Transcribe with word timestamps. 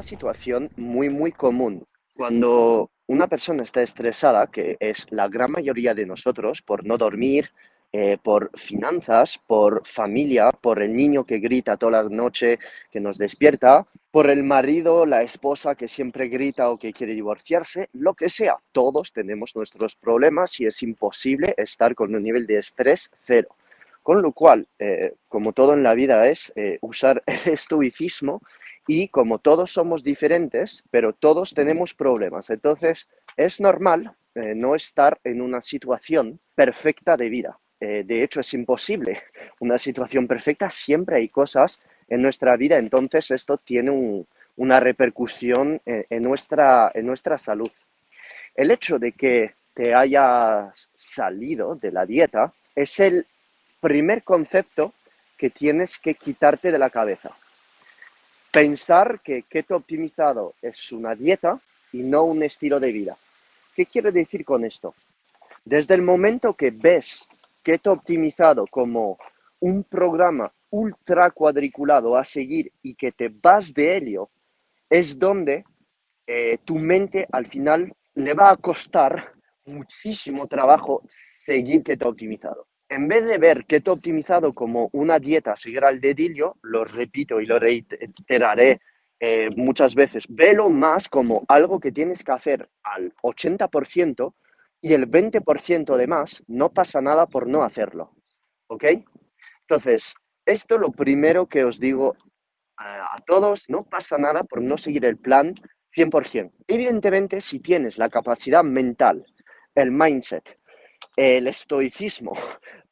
Una 0.00 0.08
situación 0.08 0.70
muy, 0.78 1.10
muy 1.10 1.30
común 1.30 1.84
cuando 2.16 2.90
una 3.06 3.26
persona 3.26 3.64
está 3.64 3.82
estresada, 3.82 4.46
que 4.46 4.78
es 4.80 5.06
la 5.10 5.28
gran 5.28 5.52
mayoría 5.52 5.92
de 5.92 6.06
nosotros, 6.06 6.62
por 6.62 6.86
no 6.86 6.96
dormir, 6.96 7.50
eh, 7.92 8.16
por 8.22 8.50
finanzas, 8.58 9.38
por 9.46 9.86
familia, 9.86 10.52
por 10.52 10.80
el 10.80 10.96
niño 10.96 11.26
que 11.26 11.38
grita 11.38 11.76
toda 11.76 12.02
la 12.02 12.08
noche, 12.08 12.58
que 12.90 12.98
nos 12.98 13.18
despierta, 13.18 13.86
por 14.10 14.30
el 14.30 14.42
marido, 14.42 15.04
la 15.04 15.20
esposa 15.20 15.74
que 15.74 15.86
siempre 15.86 16.28
grita 16.28 16.70
o 16.70 16.78
que 16.78 16.94
quiere 16.94 17.12
divorciarse, 17.12 17.90
lo 17.92 18.14
que 18.14 18.30
sea. 18.30 18.56
Todos 18.72 19.12
tenemos 19.12 19.54
nuestros 19.54 19.96
problemas 19.96 20.58
y 20.60 20.64
es 20.64 20.82
imposible 20.82 21.52
estar 21.58 21.94
con 21.94 22.14
un 22.14 22.22
nivel 22.22 22.46
de 22.46 22.56
estrés 22.56 23.10
cero. 23.26 23.48
Con 24.02 24.22
lo 24.22 24.32
cual, 24.32 24.66
eh, 24.78 25.12
como 25.28 25.52
todo 25.52 25.74
en 25.74 25.82
la 25.82 25.92
vida 25.92 26.26
es 26.26 26.54
eh, 26.56 26.78
usar 26.80 27.22
el 27.26 27.36
estoicismo 27.52 28.40
y 28.90 29.06
como 29.06 29.38
todos 29.38 29.70
somos 29.70 30.02
diferentes, 30.02 30.82
pero 30.90 31.12
todos 31.12 31.54
tenemos 31.54 31.94
problemas. 31.94 32.50
Entonces, 32.50 33.06
es 33.36 33.60
normal 33.60 34.16
no 34.34 34.74
estar 34.74 35.20
en 35.22 35.42
una 35.42 35.60
situación 35.60 36.40
perfecta 36.56 37.16
de 37.16 37.28
vida. 37.28 37.56
Eh, 37.78 38.02
de 38.04 38.24
hecho, 38.24 38.40
es 38.40 38.52
imposible 38.52 39.22
una 39.60 39.78
situación 39.78 40.26
perfecta. 40.26 40.70
Siempre 40.70 41.18
hay 41.18 41.28
cosas 41.28 41.80
en 42.08 42.20
nuestra 42.20 42.56
vida, 42.56 42.78
entonces 42.78 43.30
esto 43.30 43.58
tiene 43.58 44.24
una 44.56 44.80
repercusión 44.80 45.80
en, 45.86 46.04
en, 46.10 46.22
nuestra, 46.24 46.90
en 46.92 47.06
nuestra 47.06 47.38
salud. 47.38 47.70
El 48.56 48.72
hecho 48.72 48.98
de 48.98 49.12
que 49.12 49.52
te 49.72 49.94
hayas 49.94 50.88
salido 50.96 51.76
de 51.76 51.92
la 51.92 52.06
dieta 52.06 52.52
es 52.74 52.98
el 52.98 53.24
primer 53.80 54.24
concepto 54.24 54.92
que 55.38 55.48
tienes 55.48 55.96
que 55.96 56.14
quitarte 56.14 56.72
de 56.72 56.78
la 56.80 56.90
cabeza. 56.90 57.30
Pensar 58.52 59.20
que 59.20 59.42
keto 59.42 59.76
optimizado 59.76 60.54
es 60.60 60.92
una 60.92 61.14
dieta 61.14 61.60
y 61.92 62.02
no 62.02 62.24
un 62.24 62.42
estilo 62.42 62.80
de 62.80 62.92
vida. 62.92 63.16
¿Qué 63.74 63.86
quiero 63.86 64.10
decir 64.10 64.44
con 64.44 64.64
esto? 64.64 64.94
Desde 65.64 65.94
el 65.94 66.02
momento 66.02 66.54
que 66.54 66.70
ves 66.70 67.28
Keto 67.62 67.92
optimizado 67.92 68.66
como 68.66 69.18
un 69.60 69.84
programa 69.84 70.52
ultra 70.70 71.30
cuadriculado 71.30 72.16
a 72.16 72.24
seguir 72.24 72.72
y 72.82 72.94
que 72.94 73.12
te 73.12 73.28
vas 73.28 73.74
de 73.74 73.96
ello, 73.98 74.30
es 74.88 75.18
donde 75.18 75.64
eh, 76.26 76.58
tu 76.64 76.78
mente 76.78 77.26
al 77.30 77.46
final 77.46 77.92
le 78.14 78.34
va 78.34 78.50
a 78.50 78.56
costar 78.56 79.34
muchísimo 79.66 80.46
trabajo 80.46 81.02
seguir 81.08 81.82
keto 81.82 82.08
optimizado. 82.08 82.66
En 82.90 83.06
vez 83.06 83.24
de 83.24 83.38
ver 83.38 83.66
keto 83.66 83.92
optimizado 83.92 84.52
como 84.52 84.90
una 84.92 85.20
dieta 85.20 85.52
a 85.52 85.56
seguir 85.56 85.84
al 85.84 86.00
dedillo, 86.00 86.56
lo 86.62 86.84
repito 86.84 87.40
y 87.40 87.46
lo 87.46 87.56
reiteraré 87.60 88.80
eh, 89.20 89.48
muchas 89.56 89.94
veces, 89.94 90.24
velo 90.28 90.68
más 90.70 91.08
como 91.08 91.44
algo 91.46 91.78
que 91.78 91.92
tienes 91.92 92.24
que 92.24 92.32
hacer 92.32 92.68
al 92.82 93.14
80% 93.22 94.34
y 94.80 94.94
el 94.94 95.08
20% 95.08 95.96
de 95.96 96.06
más, 96.08 96.42
no 96.48 96.72
pasa 96.72 97.00
nada 97.00 97.26
por 97.26 97.46
no 97.46 97.62
hacerlo. 97.62 98.16
¿Ok? 98.66 98.84
Entonces, 99.60 100.14
esto 100.44 100.76
lo 100.76 100.90
primero 100.90 101.46
que 101.46 101.64
os 101.64 101.78
digo 101.78 102.16
a, 102.76 103.18
todos, 103.26 103.68
no 103.68 103.84
pasa 103.84 104.18
nada 104.18 104.42
por 104.42 104.62
no 104.62 104.78
seguir 104.78 105.04
el 105.04 105.18
plan 105.18 105.54
100%. 105.94 106.50
Evidentemente, 106.66 107.40
si 107.40 107.60
tienes 107.60 107.98
la 107.98 108.08
capacidad 108.08 108.64
mental, 108.64 109.26
el 109.74 109.92
mindset, 109.92 110.58
el 111.16 111.46
estoicismo 111.46 112.32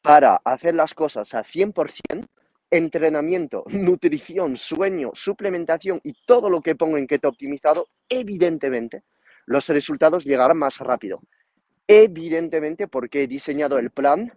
para 0.01 0.41
hacer 0.43 0.75
las 0.75 0.93
cosas 0.93 1.33
a 1.33 1.43
100%, 1.43 2.27
entrenamiento, 2.71 3.63
nutrición, 3.69 4.55
sueño, 4.55 5.11
suplementación 5.13 5.99
y 6.03 6.13
todo 6.25 6.49
lo 6.49 6.61
que 6.61 6.75
pongo 6.75 6.97
en 6.97 7.07
keto 7.07 7.29
optimizado, 7.29 7.87
evidentemente 8.07 9.03
los 9.45 9.67
resultados 9.69 10.25
llegarán 10.25 10.57
más 10.57 10.77
rápido. 10.77 11.21
Evidentemente, 11.87 12.87
porque 12.87 13.23
he 13.23 13.27
diseñado 13.27 13.79
el 13.79 13.89
plan 13.89 14.31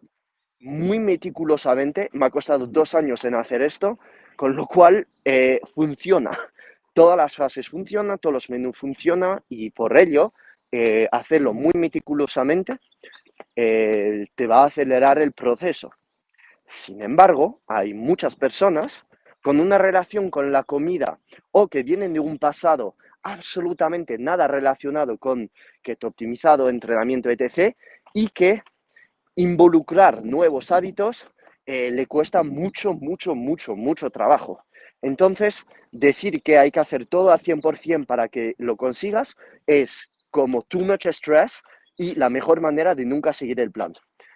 muy 0.58 1.00
meticulosamente, 1.00 2.08
me 2.12 2.24
ha 2.24 2.30
costado 2.30 2.66
dos 2.66 2.94
años 2.94 3.24
en 3.26 3.34
hacer 3.34 3.60
esto, 3.60 3.98
con 4.36 4.56
lo 4.56 4.66
cual 4.66 5.06
eh, 5.24 5.60
funciona. 5.74 6.30
Todas 6.94 7.18
las 7.18 7.36
fases 7.36 7.68
funcionan, 7.68 8.18
todos 8.18 8.32
los 8.32 8.50
menús 8.50 8.76
funcionan 8.76 9.40
y 9.50 9.70
por 9.70 9.98
ello 9.98 10.32
eh, 10.70 11.08
hacerlo 11.12 11.52
muy 11.52 11.72
meticulosamente 11.74 12.78
eh, 13.56 14.26
te 14.34 14.46
va 14.46 14.62
a 14.62 14.66
acelerar 14.66 15.18
el 15.18 15.32
proceso. 15.32 15.90
Sin 16.66 17.02
embargo, 17.02 17.60
hay 17.66 17.94
muchas 17.94 18.36
personas 18.36 19.04
con 19.42 19.60
una 19.60 19.78
relación 19.78 20.30
con 20.30 20.52
la 20.52 20.62
comida 20.62 21.18
o 21.50 21.68
que 21.68 21.82
vienen 21.82 22.12
de 22.12 22.20
un 22.20 22.38
pasado 22.38 22.96
absolutamente 23.22 24.18
nada 24.18 24.48
relacionado 24.48 25.18
con 25.18 25.50
keto 25.82 26.08
optimizado, 26.08 26.68
entrenamiento, 26.68 27.30
etc. 27.30 27.76
Y 28.14 28.28
que 28.28 28.62
involucrar 29.34 30.24
nuevos 30.24 30.70
hábitos 30.70 31.26
eh, 31.66 31.90
le 31.90 32.06
cuesta 32.06 32.42
mucho, 32.42 32.94
mucho, 32.94 33.34
mucho, 33.34 33.76
mucho 33.76 34.10
trabajo. 34.10 34.64
Entonces, 35.00 35.66
decir 35.90 36.42
que 36.42 36.58
hay 36.58 36.70
que 36.70 36.80
hacer 36.80 37.06
todo 37.06 37.30
al 37.30 37.40
100% 37.40 38.06
para 38.06 38.28
que 38.28 38.54
lo 38.58 38.76
consigas 38.76 39.36
es 39.66 40.08
como 40.30 40.62
too 40.62 40.80
much 40.80 41.06
stress 41.06 41.62
y 41.96 42.14
la 42.14 42.30
mejor 42.30 42.60
manera 42.60 42.94
de 42.94 43.06
nunca 43.06 43.32
seguir 43.32 43.60
el 43.60 43.72
plan. 43.72 43.92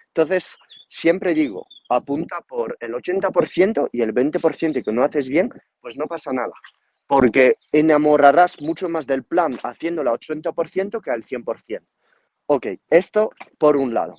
Entonces, 0.07 0.55
siempre 0.89 1.33
digo, 1.33 1.67
apunta 1.89 2.41
por 2.41 2.77
el 2.79 2.93
80% 2.93 3.89
y 3.91 4.01
el 4.01 4.13
20% 4.13 4.83
que 4.83 4.91
no 4.91 5.03
haces 5.03 5.27
bien, 5.27 5.49
pues 5.81 5.97
no 5.97 6.07
pasa 6.07 6.33
nada 6.33 6.53
porque 7.07 7.55
enamorarás 7.71 8.61
mucho 8.61 8.89
más 8.89 9.07
del 9.07 9.23
plan 9.23 9.57
haciéndolo 9.63 10.11
al 10.11 10.19
80% 10.19 11.01
que 11.01 11.11
al 11.11 11.23
100%. 11.23 11.81
Ok, 12.47 12.67
esto 12.89 13.31
por 13.57 13.77
un 13.77 13.93
lado. 13.93 14.15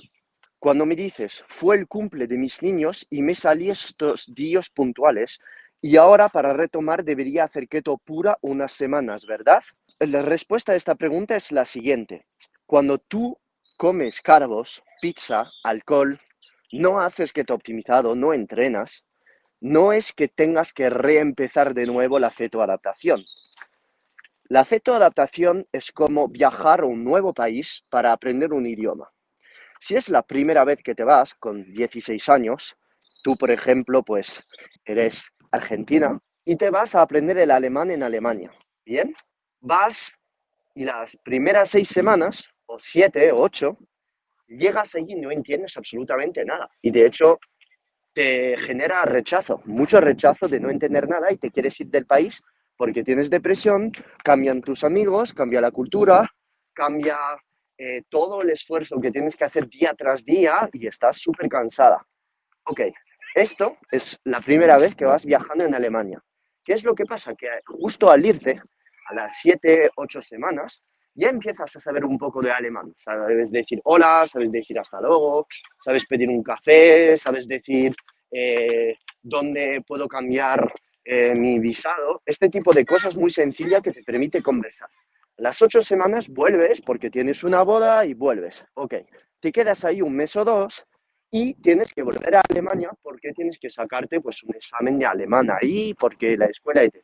Cuando 0.59 0.87
me 0.87 0.97
dices, 0.97 1.45
fue 1.49 1.77
el 1.77 1.87
cumple 1.87 2.27
de 2.27 2.39
mis 2.39 2.63
niños 2.63 3.07
y 3.11 3.23
me 3.23 3.35
salí 3.35 3.71
estos 3.71 4.35
días 4.35 4.71
puntuales 4.71 5.39
y 5.81 5.97
ahora 5.97 6.29
para 6.29 6.53
retomar 6.53 7.05
debería 7.05 7.45
hacer 7.45 7.69
keto 7.69 7.97
pura 7.99 8.37
unas 8.41 8.73
semanas, 8.73 9.25
¿verdad? 9.25 9.63
La 10.01 10.23
respuesta 10.23 10.73
a 10.73 10.77
esta 10.77 10.97
pregunta 10.97 11.37
es 11.37 11.53
la 11.53 11.65
siguiente. 11.65 12.27
Cuando 12.69 12.99
tú 12.99 13.41
comes 13.79 14.21
carbos, 14.21 14.83
pizza, 15.01 15.51
alcohol, 15.65 16.19
no 16.71 17.01
haces 17.01 17.33
keto 17.33 17.55
optimizado, 17.55 18.15
no 18.15 18.35
entrenas, 18.35 19.07
no 19.59 19.95
es 19.95 20.13
que 20.13 20.29
tengas 20.29 20.75
que 20.75 20.91
reempezar 20.91 21.73
de 21.73 21.87
nuevo 21.87 22.19
la 22.19 22.31
cetoadaptación. 22.31 23.25
La 24.51 24.67
cetoadaptación 24.67 25.67
es 25.73 25.93
como 25.93 26.29
viajar 26.29 26.81
a 26.81 26.85
un 26.85 27.05
nuevo 27.05 27.33
país 27.33 27.89
para 27.91 28.13
aprender 28.13 28.53
un 28.53 28.67
idioma. 28.67 29.09
Si 29.81 29.97
es 29.97 30.11
la 30.11 30.23
primera 30.23 30.63
vez 30.65 30.83
que 30.83 30.95
te 30.95 31.05
vas 31.05 31.33
con 31.33 31.73
16 31.73 32.29
años, 32.29 32.77
tú 33.23 33.35
por 33.39 33.51
ejemplo, 33.51 34.03
pues 34.03 34.47
eres 34.85 35.33
argentina 35.51 36.21
y 36.45 36.57
te 36.57 36.69
vas 36.69 36.95
a 36.95 37.01
aprender 37.01 37.39
el 37.39 37.51
alemán 37.51 37.91
en 37.91 38.03
Alemania. 38.03 38.53
Bien, 38.85 39.15
vas 39.59 40.19
y 40.75 40.85
las 40.85 41.17
primeras 41.25 41.71
seis 41.71 41.89
semanas, 41.89 42.53
o 42.69 42.79
siete, 42.79 43.33
o 43.33 43.43
ocho, 43.43 43.79
llegas 44.47 44.95
allí 44.95 45.13
y 45.13 45.21
no 45.21 45.31
entiendes 45.31 45.77
absolutamente 45.77 46.45
nada. 46.45 46.71
Y 46.81 46.91
de 46.91 47.07
hecho, 47.07 47.39
te 48.13 48.57
genera 48.59 49.05
rechazo, 49.05 49.63
mucho 49.65 50.01
rechazo 50.01 50.49
de 50.49 50.61
no 50.61 50.71
entender 50.71 51.09
nada 51.09 51.33
y 51.33 51.37
te 51.37 51.51
quieres 51.51 51.79
ir 51.81 51.89
del 51.89 52.07
país 52.07 52.43
porque 52.77 53.03
tienes 53.03 53.29
depresión, 53.29 53.93
cambian 54.23 54.63
tus 54.63 54.85
amigos, 54.85 55.35
cambia 55.35 55.61
la 55.61 55.73
cultura, 55.73 56.29
cambia 56.73 57.19
eh, 57.77 58.03
todo 58.09 58.43
el 58.43 58.51
esfuerzo 58.51 59.01
que 59.01 59.11
tienes 59.11 59.37
que 59.37 59.45
hacer 59.45 59.69
día 59.69 59.95
tras 59.95 60.25
día 60.25 60.69
y 60.73 60.87
estás 60.87 61.19
súper 61.19 61.49
cansada. 61.49 62.07
Ok, 62.65 62.83
esto 63.35 63.79
es 63.91 64.19
la 64.25 64.41
primera 64.41 64.79
vez 64.79 64.95
que 64.95 65.05
vas 65.05 65.25
viajando 65.25 65.65
en 65.65 65.75
Alemania. 65.75 66.23
¿Qué 66.65 66.75
es 66.75 66.85
lo 66.85 66.95
que 66.95 67.05
pasa? 67.05 67.35
Que 67.35 67.49
justo 67.67 68.11
al 68.11 68.25
irte, 68.25 68.61
a 69.09 69.15
las 69.15 69.41
7, 69.41 69.91
8 69.97 70.23
semanas, 70.23 70.83
ya 71.19 71.29
empiezas 71.31 71.75
a 71.75 71.81
saber 71.81 72.05
un 72.05 72.17
poco 72.17 72.41
de 72.41 72.53
alemán. 72.53 72.95
Sabes 72.97 73.51
decir 73.51 73.81
hola, 73.85 74.25
sabes 74.27 74.53
decir 74.53 74.79
hasta 74.79 75.01
luego, 75.01 75.49
sabes 75.83 76.07
pedir 76.07 76.29
un 76.29 76.43
café, 76.43 77.19
sabes 77.19 77.49
decir 77.49 77.95
eh, 78.31 78.97
dónde 79.21 79.83
puedo 79.87 80.07
cambiar 80.07 80.73
eh, 81.05 81.35
mi 81.35 81.59
visado, 81.59 82.23
este 82.25 82.49
tipo 82.49 82.73
de 82.73 82.85
cosas 82.85 83.17
muy 83.17 83.31
sencillas 83.31 83.83
que 83.83 83.93
te 83.93 84.05
permite 84.05 84.43
conversar. 84.43 84.89
Las 85.39 85.61
ocho 85.61 85.81
semanas 85.81 86.29
vuelves 86.29 86.81
porque 86.81 87.11
tienes 87.11 87.43
una 87.43 87.63
boda 87.63 88.05
y 88.07 88.15
vuelves. 88.15 88.65
Ok, 88.75 88.95
te 89.41 89.51
quedas 89.51 89.85
ahí 89.85 90.03
un 90.03 90.15
mes 90.15 90.37
o 90.37 90.45
dos 90.45 90.85
y 91.31 91.55
tienes 91.55 91.93
que 91.93 92.03
volver 92.03 92.37
a 92.37 92.43
Alemania 92.49 92.91
porque 93.03 93.33
tienes 93.33 93.59
que 93.59 93.71
sacarte 93.71 94.21
pues 94.21 94.43
un 94.45 94.55
examen 94.55 94.99
de 94.99 95.07
alemán 95.07 95.49
ahí, 95.51 95.95
porque 95.95 96.37
la 96.37 96.47
escuela, 96.47 96.83
etc. 96.83 97.03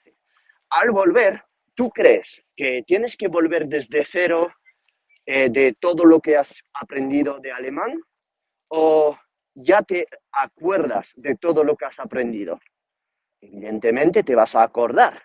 Al 0.70 0.90
volver, 0.90 1.43
¿tú 1.74 1.90
crees 1.90 2.42
que 2.56 2.82
tienes 2.82 3.16
que 3.16 3.28
volver 3.28 3.66
desde 3.66 4.04
cero 4.04 4.52
eh, 5.26 5.48
de 5.50 5.74
todo 5.74 6.04
lo 6.04 6.20
que 6.20 6.36
has 6.36 6.62
aprendido 6.74 7.38
de 7.40 7.52
alemán 7.52 8.00
o 8.68 9.18
ya 9.54 9.82
te 9.82 10.06
acuerdas 10.32 11.10
de 11.14 11.36
todo 11.36 11.64
lo 11.64 11.76
que 11.76 11.84
has 11.84 11.98
aprendido? 12.00 12.60
Evidentemente 13.40 14.22
te 14.22 14.34
vas 14.34 14.54
a 14.54 14.62
acordar 14.62 15.22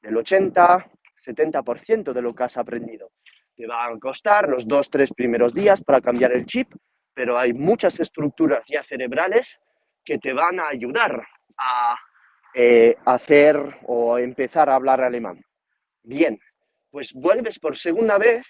del 0.00 0.16
80, 0.16 0.90
70% 1.16 2.12
de 2.12 2.22
lo 2.22 2.30
que 2.32 2.42
has 2.42 2.56
aprendido. 2.56 3.12
Te 3.54 3.66
van 3.66 3.96
a 3.96 3.98
costar 3.98 4.48
los 4.48 4.66
dos, 4.66 4.90
tres 4.90 5.12
primeros 5.12 5.54
días 5.54 5.82
para 5.82 6.00
cambiar 6.00 6.32
el 6.32 6.44
chip, 6.44 6.72
pero 7.14 7.38
hay 7.38 7.52
muchas 7.52 8.00
estructuras 8.00 8.66
ya 8.68 8.82
cerebrales 8.82 9.58
que 10.04 10.18
te 10.18 10.32
van 10.32 10.58
a 10.58 10.68
ayudar 10.68 11.24
a 11.58 11.96
eh, 12.54 12.96
hacer 13.04 13.78
o 13.86 14.18
empezar 14.18 14.68
a 14.68 14.74
hablar 14.74 15.00
alemán. 15.00 15.42
Bien, 16.02 16.38
pues 16.90 17.12
vuelves 17.12 17.58
por 17.58 17.76
segunda 17.76 18.18
vez 18.18 18.44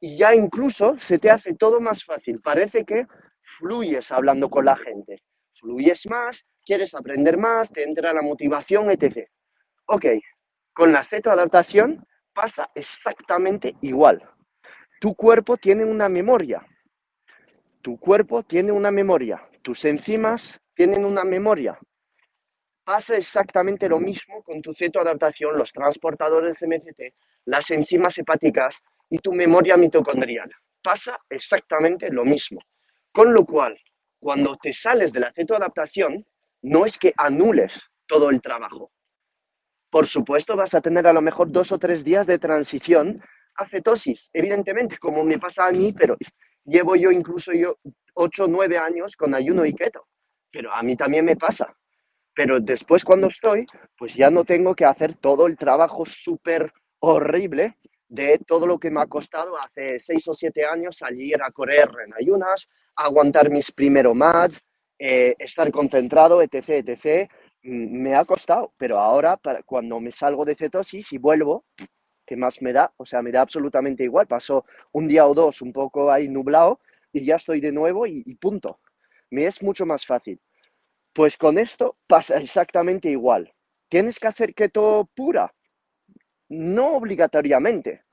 y 0.00 0.16
ya 0.16 0.34
incluso 0.34 0.98
se 0.98 1.18
te 1.18 1.30
hace 1.30 1.54
todo 1.54 1.80
más 1.80 2.04
fácil. 2.04 2.40
Parece 2.40 2.84
que 2.84 3.06
fluyes 3.40 4.10
hablando 4.12 4.48
con 4.48 4.64
la 4.64 4.76
gente. 4.76 5.22
Fluyes 5.60 6.06
más, 6.06 6.44
quieres 6.64 6.94
aprender 6.94 7.36
más, 7.36 7.70
te 7.70 7.84
entra 7.84 8.12
la 8.12 8.22
motivación, 8.22 8.90
etc. 8.90 9.28
Ok, 9.86 10.06
con 10.72 10.92
la 10.92 11.04
Z-adaptación 11.04 12.04
pasa 12.32 12.70
exactamente 12.74 13.76
igual. 13.82 14.22
Tu 15.00 15.14
cuerpo 15.14 15.56
tiene 15.56 15.84
una 15.84 16.08
memoria. 16.08 16.66
Tu 17.82 17.98
cuerpo 17.98 18.42
tiene 18.42 18.72
una 18.72 18.90
memoria. 18.90 19.48
Tus 19.62 19.84
enzimas 19.84 20.60
tienen 20.74 21.04
una 21.04 21.24
memoria. 21.24 21.78
Pasa 22.84 23.16
exactamente 23.16 23.88
lo 23.88 24.00
mismo 24.00 24.42
con 24.42 24.60
tu 24.60 24.74
cetoadaptación, 24.74 25.56
los 25.56 25.72
transportadores 25.72 26.58
de 26.58 26.66
MCT, 26.66 27.14
las 27.44 27.70
enzimas 27.70 28.18
hepáticas 28.18 28.82
y 29.08 29.18
tu 29.18 29.32
memoria 29.32 29.76
mitocondrial. 29.76 30.50
Pasa 30.82 31.18
exactamente 31.30 32.10
lo 32.10 32.24
mismo. 32.24 32.60
Con 33.12 33.32
lo 33.32 33.44
cual, 33.44 33.78
cuando 34.18 34.54
te 34.56 34.72
sales 34.72 35.12
de 35.12 35.20
la 35.20 35.32
cetoadaptación, 35.32 36.26
no 36.62 36.84
es 36.84 36.98
que 36.98 37.12
anules 37.16 37.80
todo 38.06 38.30
el 38.30 38.40
trabajo. 38.40 38.90
Por 39.90 40.06
supuesto, 40.06 40.56
vas 40.56 40.74
a 40.74 40.80
tener 40.80 41.06
a 41.06 41.12
lo 41.12 41.20
mejor 41.20 41.52
dos 41.52 41.70
o 41.70 41.78
tres 41.78 42.04
días 42.04 42.26
de 42.26 42.38
transición 42.38 43.22
a 43.56 43.66
cetosis, 43.66 44.30
evidentemente, 44.32 44.96
como 44.98 45.22
me 45.24 45.38
pasa 45.38 45.66
a 45.66 45.72
mí, 45.72 45.92
pero 45.92 46.16
llevo 46.64 46.96
yo 46.96 47.10
incluso 47.10 47.52
yo 47.52 47.76
ocho 48.14 48.44
o 48.44 48.48
nueve 48.48 48.78
años 48.78 49.16
con 49.16 49.34
ayuno 49.34 49.64
y 49.66 49.74
keto, 49.74 50.08
pero 50.50 50.72
a 50.72 50.82
mí 50.82 50.96
también 50.96 51.24
me 51.24 51.36
pasa. 51.36 51.76
Pero 52.34 52.60
después 52.60 53.04
cuando 53.04 53.28
estoy, 53.28 53.66
pues 53.96 54.14
ya 54.14 54.30
no 54.30 54.44
tengo 54.44 54.74
que 54.74 54.84
hacer 54.84 55.14
todo 55.14 55.46
el 55.46 55.56
trabajo 55.56 56.04
súper 56.06 56.72
horrible 56.98 57.76
de 58.08 58.38
todo 58.46 58.66
lo 58.66 58.78
que 58.78 58.90
me 58.90 59.00
ha 59.00 59.06
costado 59.06 59.58
hace 59.58 59.98
seis 59.98 60.26
o 60.28 60.34
siete 60.34 60.64
años 60.64 60.96
salir 60.98 61.42
a 61.42 61.50
correr 61.50 61.88
en 62.06 62.12
ayunas, 62.14 62.68
aguantar 62.96 63.50
mis 63.50 63.72
primeros 63.72 64.14
match, 64.14 64.58
eh, 64.98 65.34
estar 65.38 65.70
concentrado, 65.70 66.42
etc., 66.42 66.84
etc. 66.86 67.30
Mm, 67.62 68.02
me 68.02 68.14
ha 68.14 68.24
costado, 68.24 68.72
pero 68.76 68.98
ahora 68.98 69.36
para, 69.36 69.62
cuando 69.62 69.98
me 70.00 70.12
salgo 70.12 70.44
de 70.44 70.54
cetosis 70.54 71.12
y 71.12 71.18
vuelvo, 71.18 71.64
¿qué 72.26 72.36
más 72.36 72.60
me 72.62 72.72
da? 72.72 72.92
O 72.96 73.06
sea, 73.06 73.22
me 73.22 73.32
da 73.32 73.40
absolutamente 73.42 74.04
igual. 74.04 74.26
Paso 74.26 74.64
un 74.92 75.08
día 75.08 75.26
o 75.26 75.34
dos 75.34 75.62
un 75.62 75.72
poco 75.72 76.10
ahí 76.10 76.28
nublado 76.28 76.80
y 77.12 77.24
ya 77.24 77.36
estoy 77.36 77.60
de 77.60 77.72
nuevo 77.72 78.06
y 78.06 78.34
punto. 78.36 78.80
Me 79.30 79.46
es 79.46 79.62
mucho 79.62 79.86
más 79.86 80.06
fácil. 80.06 80.40
Pues 81.12 81.36
con 81.36 81.58
esto 81.58 81.96
pasa 82.06 82.38
exactamente 82.38 83.10
igual. 83.10 83.52
¿Tienes 83.88 84.18
que 84.18 84.28
hacer 84.28 84.54
keto 84.54 85.10
pura? 85.14 85.54
No 86.48 86.96
obligatoriamente. 86.96 88.04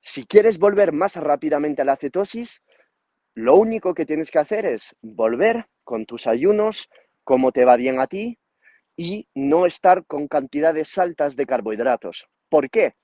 Si 0.00 0.24
quieres 0.26 0.58
volver 0.58 0.92
más 0.92 1.16
rápidamente 1.16 1.82
a 1.82 1.84
la 1.84 1.96
cetosis, 1.96 2.62
lo 3.34 3.56
único 3.56 3.94
que 3.94 4.06
tienes 4.06 4.30
que 4.30 4.38
hacer 4.38 4.64
es 4.64 4.94
volver 5.02 5.66
con 5.82 6.06
tus 6.06 6.28
ayunos, 6.28 6.88
como 7.24 7.50
te 7.50 7.64
va 7.64 7.76
bien 7.76 7.98
a 8.00 8.06
ti, 8.06 8.38
y 8.96 9.26
no 9.34 9.66
estar 9.66 10.06
con 10.06 10.28
cantidades 10.28 10.96
altas 10.98 11.34
de 11.34 11.46
carbohidratos. 11.46 12.26
¿Por 12.48 12.70
qué? 12.70 12.94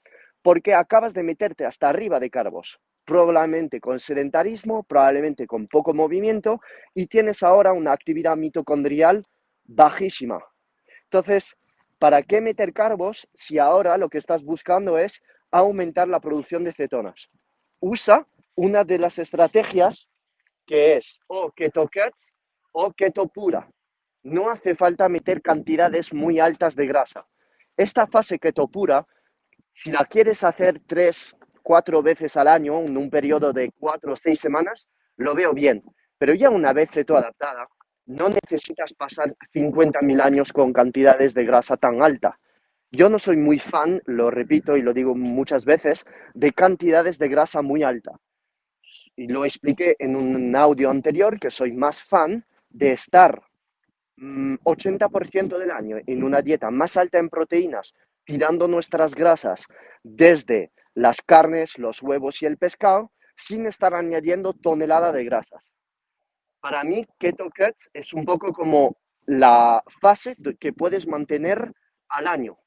Porque 0.43 0.75
acabas 0.75 1.15
de 1.15 1.25
meterte 1.25 1.65
hasta 1.65 1.89
arriba 1.89 2.21
de 2.21 2.31
carbos 2.31 2.79
probablemente 3.07 3.81
con 3.81 3.99
sedentarismo, 3.99 4.83
probablemente 4.83 5.47
con 5.47 5.69
poco 5.69 5.95
movimiento 5.95 6.61
y 6.93 7.07
tienes 7.07 7.43
ahora 7.43 7.73
una 7.73 7.93
actividad 7.93 8.37
mitocondrial 8.37 9.25
bajísima. 9.65 10.45
Entonces, 11.05 11.57
¿para 11.99 12.23
qué 12.23 12.41
meter 12.41 12.73
carbos 12.73 13.29
si 13.33 13.59
ahora 13.59 13.97
lo 13.97 14.09
que 14.09 14.19
estás 14.19 14.43
buscando 14.43 14.99
es 14.99 15.23
aumentar 15.53 16.09
la 16.09 16.21
producción 16.21 16.65
de 16.65 16.73
cetonas? 16.73 17.31
Usa 17.79 18.27
una 18.57 18.83
de 18.85 18.99
las 18.99 19.19
estrategias 19.19 20.11
que 20.67 20.97
es 20.97 21.21
o 21.29 21.53
keto 21.53 21.89
cuts 21.89 22.33
o 22.73 22.93
keto 22.93 23.29
pura. 23.29 23.71
No 24.25 24.51
hace 24.51 24.75
falta 24.75 25.09
meter 25.09 25.41
cantidades 25.41 26.13
muy 26.13 26.41
altas 26.41 26.75
de 26.75 26.89
grasa. 26.89 27.25
Esta 27.77 28.07
fase 28.09 28.41
keto 28.41 28.67
pura, 28.67 29.07
si 29.73 29.93
la 29.93 30.05
quieres 30.07 30.43
hacer 30.43 30.81
tres, 30.85 31.36
cuatro 31.67 32.01
veces 32.01 32.37
al 32.37 32.47
año, 32.47 32.81
en 32.83 32.97
un 32.97 33.11
periodo 33.11 33.53
de 33.53 33.73
cuatro 33.77 34.13
o 34.13 34.17
seis 34.17 34.39
semanas, 34.39 34.89
lo 35.17 35.35
veo 35.35 35.53
bien. 35.53 35.83
Pero 36.17 36.33
ya 36.33 36.49
una 36.49 36.73
vez 36.73 36.93
ceto 36.93 37.17
adaptada, 37.17 37.67
no 38.07 38.29
necesitas 38.29 38.95
pasar 38.95 39.35
50.000 39.53 40.23
años 40.23 40.53
con 40.53 40.73
cantidades 40.73 41.35
de 41.35 41.45
grasa 41.45 41.77
tan 41.77 42.03
alta. 42.03 42.39
Yo 42.93 43.11
no 43.11 43.19
soy 43.19 43.37
muy 43.37 43.59
fan, 43.59 44.01
lo 44.05 44.31
repito 44.31 44.77
y 44.77 44.83
lo 44.83 44.93
digo 44.93 45.17
muchas 45.17 45.65
veces, 45.65 46.07
de 46.35 46.53
cantidades 46.53 47.19
de 47.19 47.29
grasa 47.29 47.63
muy 47.63 47.83
alta. 47.83 48.13
Y 49.17 49.27
lo 49.27 49.45
expliqué 49.45 49.97
en 49.99 50.15
un 50.15 50.55
audio 50.55 50.89
anterior 50.89 51.41
que 51.41 51.51
soy 51.51 51.73
más 51.73 52.01
fan 52.01 52.45
de 52.71 52.93
estar 52.93 53.43
80% 54.17 55.11
mm, 55.45 55.59
del 55.59 55.71
año 55.73 55.97
en 56.07 56.23
una 56.23 56.43
dieta 56.43 56.71
más 56.71 56.97
alta 56.97 57.19
en 57.19 57.29
proteínas, 57.29 57.93
tirando 58.25 58.69
nuestras 58.69 59.17
grasas 59.17 59.67
desde 60.05 60.71
las 60.97 61.21
carnes, 61.21 61.79
los 61.79 62.03
huevos 62.03 62.41
y 62.43 62.47
el 62.47 62.57
pescado 62.57 63.13
sin 63.37 63.67
estar 63.67 63.95
añadiendo 63.95 64.55
tonelada 64.55 65.13
de 65.13 65.25
grasas. 65.25 65.75
Para 66.59 66.85
mí, 66.85 67.07
Keto 67.19 67.51
Cuts 67.51 67.91
es 67.93 68.15
un 68.15 68.25
poco 68.25 68.53
como 68.53 68.97
la 69.27 69.83
fase 70.01 70.35
que 70.59 70.73
puedes 70.73 71.07
mantener 71.07 71.71
al 72.09 72.27
año. 72.27 72.59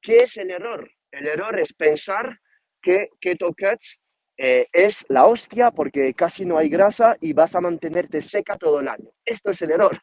¿Qué 0.00 0.20
es 0.20 0.36
el 0.36 0.50
error? 0.50 0.90
El 1.10 1.26
error 1.26 1.58
es 1.58 1.72
pensar 1.72 2.38
que 2.82 3.08
Keto 3.18 3.54
Cuts 3.54 3.98
eh, 4.36 4.66
es 4.72 5.06
la 5.08 5.24
hostia 5.24 5.70
porque 5.70 6.12
casi 6.12 6.44
no 6.44 6.58
hay 6.58 6.68
grasa 6.68 7.16
y 7.18 7.32
vas 7.32 7.54
a 7.54 7.62
mantenerte 7.62 8.20
seca 8.20 8.56
todo 8.56 8.80
el 8.80 8.88
año. 8.88 9.10
Esto 9.24 9.52
es 9.52 9.62
el 9.62 9.70
error. 9.70 9.98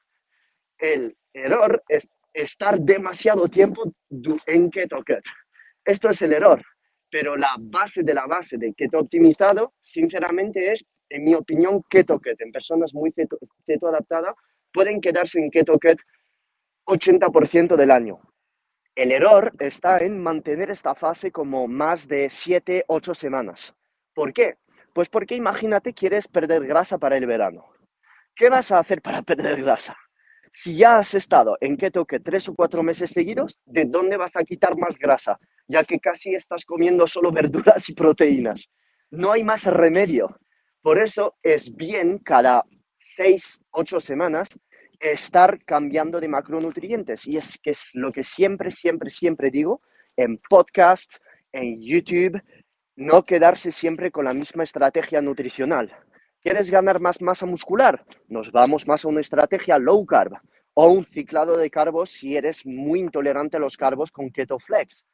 El 0.80 1.16
error 1.32 1.84
es 1.88 2.08
estar 2.34 2.80
demasiado 2.80 3.48
tiempo 3.50 3.94
en 4.48 4.72
Keto 4.72 4.98
Cuts. 4.98 5.32
Esto 5.86 6.10
es 6.10 6.22
el 6.24 6.34
error 6.34 6.66
pero 7.10 7.36
la 7.36 7.56
base 7.60 8.04
de 8.04 8.14
la 8.14 8.26
base 8.26 8.58
de 8.58 8.74
keto 8.74 9.00
optimizado, 9.00 9.74
sinceramente, 9.82 10.72
es, 10.72 10.86
en 11.10 11.24
mi 11.24 11.34
opinión, 11.34 11.84
keto 11.90 12.20
ket. 12.20 12.40
En 12.42 12.52
personas 12.52 12.94
muy 12.94 13.12
keto, 13.12 13.38
adaptadas 13.88 14.36
pueden 14.72 15.00
quedarse 15.00 15.40
en 15.40 15.50
keto 15.50 15.78
ket 15.80 16.00
80% 16.86 17.76
del 17.76 17.92
año. 17.92 18.20
El 18.96 19.12
error 19.12 19.54
está 19.60 20.00
en 20.00 20.22
mantener 20.22 20.72
esta 20.72 20.96
fase 20.96 21.32
como 21.32 21.68
más 21.68 22.08
de 22.08 22.30
7, 22.30 22.86
8 22.88 23.14
semanas. 23.14 23.76
¿Por 24.14 24.34
qué? 24.34 24.56
Pues 24.94 25.10
porque 25.10 25.36
imagínate 25.36 25.94
quieres 25.94 26.28
perder 26.28 26.66
grasa 26.66 26.98
para 26.98 27.18
el 27.18 27.28
verano. 27.28 27.66
¿Qué 28.36 28.50
vas 28.50 28.72
a 28.72 28.80
hacer 28.80 29.02
para 29.02 29.22
perder 29.24 29.62
grasa? 29.62 29.96
Si 30.60 30.76
ya 30.76 30.98
has 30.98 31.14
estado 31.14 31.56
en 31.62 31.78
keto 31.78 32.06
que 32.06 32.20
tres 32.20 32.50
o 32.50 32.56
cuatro 32.56 32.82
meses 32.82 33.12
seguidos, 33.12 33.60
¿de 33.66 33.86
dónde 33.86 34.18
vas 34.18 34.36
a 34.36 34.44
quitar 34.44 34.76
más 34.76 34.98
grasa? 34.98 35.40
ya 35.68 35.84
que 35.84 36.00
casi 36.00 36.34
estás 36.34 36.66
comiendo 36.66 37.08
solo 37.08 37.32
verduras 37.32 37.90
y 37.90 37.94
proteínas. 37.94 38.70
No 39.12 39.32
hay 39.32 39.44
más 39.44 39.66
remedio. 39.66 40.40
Por 40.82 40.98
eso 40.98 41.36
es 41.44 41.76
bien 41.76 42.20
cada 42.20 42.64
seis, 43.00 43.60
ocho 43.72 44.00
semanas 44.00 44.48
estar 45.00 45.64
cambiando 45.66 46.20
de 46.20 46.28
macronutrientes. 46.28 47.28
Y 47.28 47.38
es 47.38 47.58
que 47.62 47.72
es 47.72 47.90
lo 47.94 48.12
que 48.12 48.24
siempre, 48.24 48.72
siempre, 48.72 49.10
siempre 49.10 49.52
digo 49.52 49.82
en 50.16 50.40
podcast, 50.50 51.18
en 51.52 51.82
YouTube, 51.82 52.42
no 52.96 53.24
quedarse 53.24 53.72
siempre 53.72 54.12
con 54.12 54.26
la 54.26 54.34
misma 54.34 54.64
estrategia 54.64 55.22
nutricional. 55.22 55.96
¿Quieres 56.42 56.70
ganar 56.70 57.00
más 57.00 57.22
masa 57.22 57.46
muscular? 57.46 58.06
Nos 58.28 58.52
vamos 58.52 58.88
más 58.88 59.04
a 59.04 59.08
una 59.08 59.22
estrategia 59.22 59.78
low 59.80 60.06
carb. 60.06 60.34
o 60.80 60.90
un 60.90 61.06
ciclado 61.06 61.58
de 61.58 61.72
carbos 61.72 62.12
si 62.12 62.38
eres 62.38 62.64
muy 62.64 63.00
intolerante 63.00 63.58
a 63.58 63.60
los 63.60 63.76
carbos 63.78 64.12
con 64.12 64.30
KetoFlex. 64.30 65.08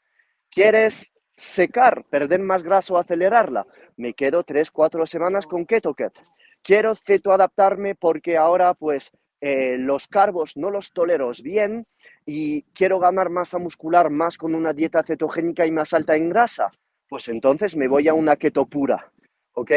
¿Quieres 0.49 1.13
secar, 1.37 2.03
perder 2.09 2.41
más 2.41 2.63
grasa 2.63 2.93
o 2.93 2.97
acelerarla? 2.97 3.65
Me 3.95 4.13
quedo 4.13 4.43
3, 4.43 4.69
4 4.69 5.05
semanas 5.05 5.45
con 5.45 5.65
KetoKet. 5.65 6.19
Quiero 6.61 6.95
cetoadaptarme 6.95 7.95
porque 7.95 8.35
ahora 8.35 8.73
pues 8.73 9.11
eh, 9.39 9.77
los 9.77 10.09
carbos 10.09 10.57
no 10.57 10.69
los 10.69 10.91
tolero 10.91 11.31
bien 11.41 11.85
y 12.25 12.63
quiero 12.73 12.99
ganar 12.99 13.29
masa 13.29 13.57
muscular 13.57 14.09
más 14.09 14.37
con 14.37 14.55
una 14.55 14.73
dieta 14.73 15.01
cetogénica 15.03 15.65
y 15.65 15.71
más 15.71 15.93
alta 15.93 16.17
en 16.17 16.29
grasa, 16.29 16.71
pues 17.07 17.29
entonces 17.29 17.75
me 17.77 17.87
voy 17.87 18.07
a 18.09 18.13
una 18.13 18.35
keto 18.35 18.65
pura, 18.65 19.11
¿ok? 19.53 19.71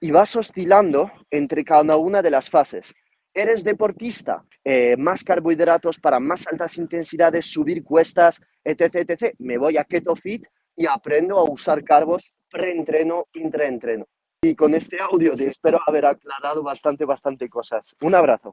Y 0.00 0.10
vas 0.10 0.34
oscilando 0.34 1.12
entre 1.30 1.64
cada 1.64 1.96
una 1.96 2.22
de 2.22 2.30
las 2.30 2.48
fases. 2.48 2.94
Eres 3.32 3.62
deportista, 3.62 4.44
eh, 4.64 4.96
más 4.96 5.22
carbohidratos 5.22 5.98
para 5.98 6.18
más 6.18 6.46
altas 6.48 6.78
intensidades, 6.78 7.46
subir 7.46 7.84
cuestas, 7.84 8.40
etc, 8.64 8.96
etc. 8.96 9.34
Me 9.38 9.58
voy 9.58 9.76
a 9.76 9.84
keto 9.84 10.16
fit 10.16 10.46
y 10.74 10.86
aprendo 10.86 11.38
a 11.38 11.44
usar 11.44 11.84
carbos 11.84 12.34
pre-entreno, 12.50 13.26
intra-entreno. 13.34 14.06
Y 14.42 14.54
con 14.54 14.74
este 14.74 14.96
audio 15.00 15.34
te 15.34 15.48
espero 15.48 15.78
haber 15.86 16.06
aclarado 16.06 16.62
bastante, 16.62 17.04
bastante 17.04 17.48
cosas. 17.48 17.94
Un 18.00 18.14
abrazo. 18.14 18.52